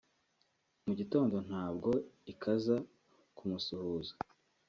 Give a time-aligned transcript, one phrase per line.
[0.85, 1.91] mu gitondo nabwo
[2.31, 2.75] ikaza
[3.37, 4.13] kumusuhuza